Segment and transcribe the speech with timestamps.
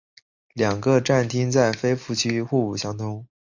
[0.55, 3.27] 两个站厅在非付费区互不相通。